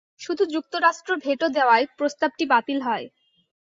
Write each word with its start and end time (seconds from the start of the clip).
শুধু 0.21 0.43
যুক্তরাষ্ট্র 0.53 1.11
ভেটো 1.23 1.47
দেওয়ায় 1.49 1.85
প্রস্তাবটি 1.97 2.43
বাতিল 2.53 2.79
হয়। 2.81 3.05